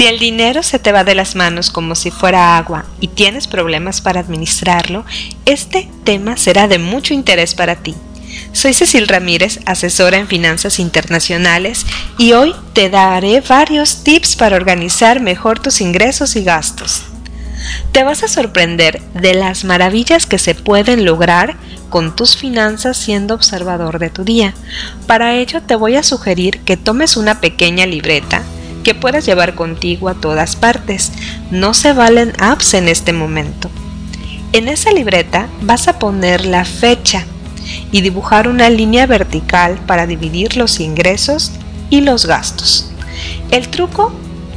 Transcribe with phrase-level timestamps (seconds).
[0.00, 3.46] Si el dinero se te va de las manos como si fuera agua y tienes
[3.46, 5.04] problemas para administrarlo,
[5.44, 7.94] este tema será de mucho interés para ti.
[8.54, 11.84] Soy Cecil Ramírez, asesora en finanzas internacionales,
[12.16, 17.02] y hoy te daré varios tips para organizar mejor tus ingresos y gastos.
[17.92, 21.56] Te vas a sorprender de las maravillas que se pueden lograr
[21.90, 24.54] con tus finanzas siendo observador de tu día.
[25.06, 28.42] Para ello te voy a sugerir que tomes una pequeña libreta
[28.80, 31.12] que puedas llevar contigo a todas partes.
[31.50, 33.70] No se valen apps en este momento.
[34.52, 37.24] En esa libreta vas a poner la fecha
[37.92, 41.52] y dibujar una línea vertical para dividir los ingresos
[41.88, 42.90] y los gastos.
[43.50, 44.12] El truco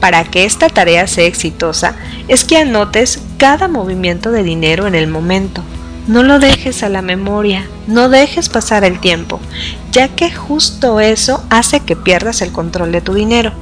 [0.00, 1.96] para que esta tarea sea exitosa
[2.28, 5.62] es que anotes cada movimiento de dinero en el momento.
[6.06, 9.40] No lo dejes a la memoria, no dejes pasar el tiempo,
[9.90, 13.52] ya que justo eso hace que pierdas el control de tu dinero.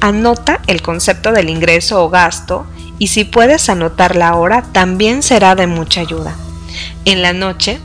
[0.00, 2.66] Anota el concepto del ingreso o gasto
[2.98, 6.36] y si puedes anotar la hora también será de mucha ayuda.
[7.04, 7.80] En la noche,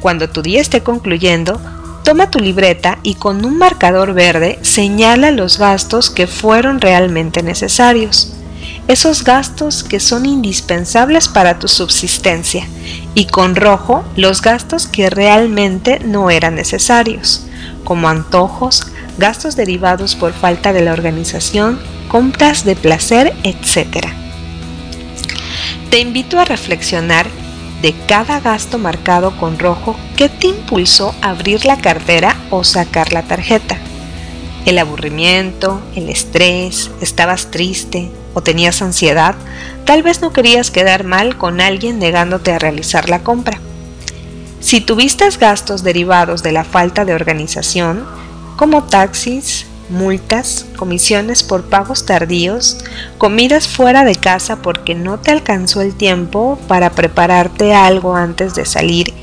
[0.00, 1.60] cuando tu día esté concluyendo,
[2.04, 8.32] toma tu libreta y con un marcador verde señala los gastos que fueron realmente necesarios,
[8.88, 12.66] esos gastos que son indispensables para tu subsistencia,
[13.14, 17.44] y con rojo los gastos que realmente no eran necesarios,
[17.84, 18.86] como antojos,
[19.20, 24.08] gastos derivados por falta de la organización, compras de placer, etc.
[25.90, 27.26] Te invito a reflexionar
[27.82, 33.12] de cada gasto marcado con rojo ¿qué te impulsó a abrir la cartera o sacar
[33.12, 33.78] la tarjeta.
[34.66, 39.34] El aburrimiento, el estrés, estabas triste o tenías ansiedad,
[39.84, 43.60] tal vez no querías quedar mal con alguien negándote a realizar la compra.
[44.60, 48.19] Si tuviste gastos derivados de la falta de organización,
[48.60, 52.76] como taxis, multas, comisiones por pagos tardíos,
[53.16, 58.66] comidas fuera de casa porque no te alcanzó el tiempo para prepararte algo antes de
[58.66, 59.14] salir,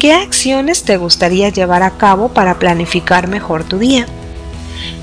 [0.00, 4.08] ¿qué acciones te gustaría llevar a cabo para planificar mejor tu día?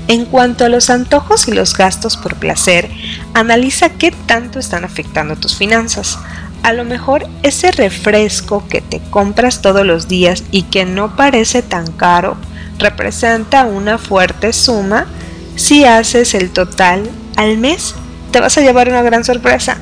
[0.08, 2.90] En cuanto a los antojos y los gastos por placer,
[3.32, 6.18] analiza qué tanto están afectando tus finanzas.
[6.62, 11.62] A lo mejor ese refresco que te compras todos los días y que no parece
[11.62, 12.36] tan caro
[12.80, 15.06] representa una fuerte suma,
[15.54, 17.94] si haces el total al mes,
[18.30, 19.78] te vas a llevar una gran sorpresa.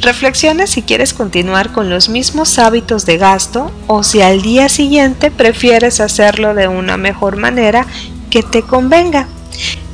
[0.00, 5.30] Reflexiona si quieres continuar con los mismos hábitos de gasto o si al día siguiente
[5.30, 7.86] prefieres hacerlo de una mejor manera
[8.30, 9.28] que te convenga.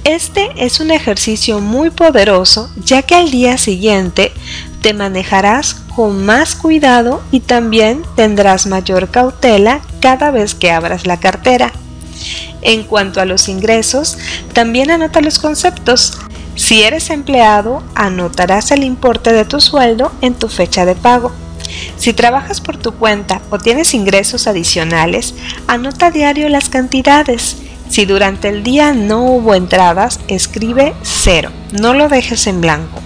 [0.04, 4.32] Este es un ejercicio muy poderoso ya que al día siguiente
[4.80, 11.18] te manejarás con más cuidado y también tendrás mayor cautela cada vez que abras la
[11.18, 11.72] cartera.
[12.62, 14.18] En cuanto a los ingresos,
[14.52, 16.18] también anota los conceptos.
[16.54, 21.32] Si eres empleado, anotarás el importe de tu sueldo en tu fecha de pago.
[21.96, 25.34] Si trabajas por tu cuenta o tienes ingresos adicionales,
[25.66, 27.56] anota diario las cantidades.
[27.88, 33.00] Si durante el día no hubo entradas, escribe cero, no lo dejes en blanco.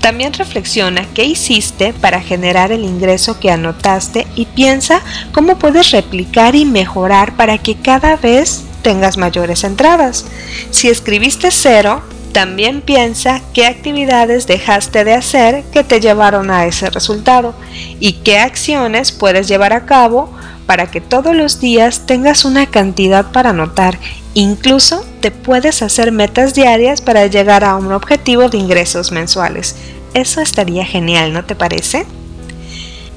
[0.00, 5.02] También reflexiona qué hiciste para generar el ingreso que anotaste y piensa
[5.32, 10.24] cómo puedes replicar y mejorar para que cada vez tengas mayores entradas.
[10.70, 12.02] Si escribiste cero,
[12.32, 17.54] también piensa qué actividades dejaste de hacer que te llevaron a ese resultado
[18.00, 20.32] y qué acciones puedes llevar a cabo
[20.66, 23.98] para que todos los días tengas una cantidad para anotar.
[24.34, 29.76] Incluso puedes hacer metas diarias para llegar a un objetivo de ingresos mensuales.
[30.14, 32.06] Eso estaría genial, ¿no te parece?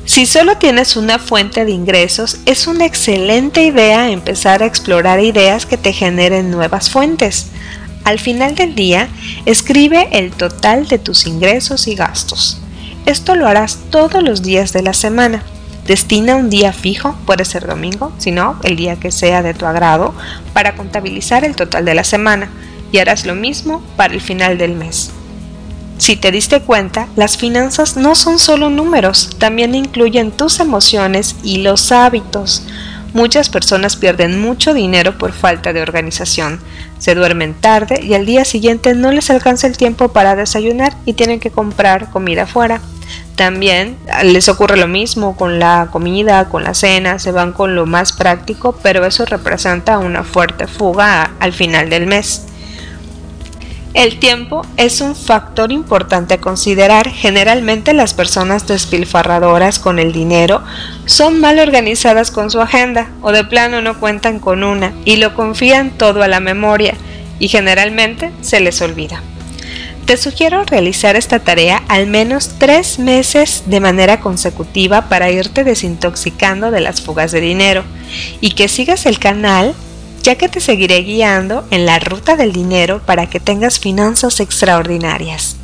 [0.05, 5.65] Si solo tienes una fuente de ingresos, es una excelente idea empezar a explorar ideas
[5.65, 7.47] que te generen nuevas fuentes.
[8.03, 9.09] Al final del día,
[9.45, 12.59] escribe el total de tus ingresos y gastos.
[13.05, 15.43] Esto lo harás todos los días de la semana.
[15.91, 19.65] Destina un día fijo, puede ser domingo, si no, el día que sea de tu
[19.65, 20.13] agrado,
[20.53, 22.47] para contabilizar el total de la semana
[22.93, 25.11] y harás lo mismo para el final del mes.
[25.97, 31.57] Si te diste cuenta, las finanzas no son solo números, también incluyen tus emociones y
[31.57, 32.63] los hábitos.
[33.13, 36.61] Muchas personas pierden mucho dinero por falta de organización,
[36.99, 41.15] se duermen tarde y al día siguiente no les alcanza el tiempo para desayunar y
[41.15, 42.79] tienen que comprar comida fuera.
[43.41, 47.87] También les ocurre lo mismo con la comida, con la cena, se van con lo
[47.87, 52.45] más práctico, pero eso representa una fuerte fuga al final del mes.
[53.95, 57.09] El tiempo es un factor importante a considerar.
[57.09, 60.61] Generalmente las personas despilfarradoras con el dinero
[61.07, 65.33] son mal organizadas con su agenda o de plano no cuentan con una y lo
[65.33, 66.93] confían todo a la memoria
[67.39, 69.23] y generalmente se les olvida.
[70.05, 76.69] Te sugiero realizar esta tarea al menos tres meses de manera consecutiva para irte desintoxicando
[76.71, 77.83] de las fugas de dinero
[78.41, 79.73] y que sigas el canal
[80.21, 85.60] ya que te seguiré guiando en la ruta del dinero para que tengas finanzas extraordinarias.